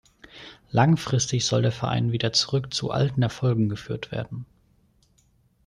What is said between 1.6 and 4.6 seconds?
der Verein wieder zurück zu alten Erfolgen geführt werden.